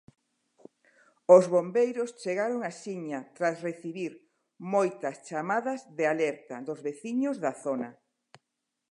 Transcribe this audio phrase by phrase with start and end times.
[1.35, 4.11] Os Bombeiros chegaron axiña tras recibir
[4.73, 7.89] moitas chamadas de alerta dos veciños da zona.